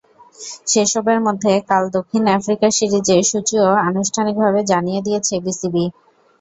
[0.67, 5.85] সেসবের মধ্যে কাল দক্ষিণ আফ্রিকা সিরিজের সূচিও আনুষ্ঠানিকভাবে জানিয়ে দিয়েছে বিসিবি।